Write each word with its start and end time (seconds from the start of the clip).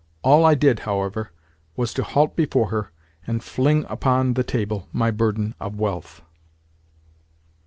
All 0.23 0.43
I 0.47 0.55
did, 0.55 0.79
however, 0.79 1.31
was 1.75 1.93
to 1.93 2.01
halt 2.01 2.35
before 2.35 2.69
her, 2.69 2.91
and 3.27 3.43
fling 3.43 3.85
upon 3.87 4.33
the 4.33 4.43
table 4.43 4.87
my 4.91 5.11
burden 5.11 5.53
of 5.59 5.75
wealth. 5.79 6.23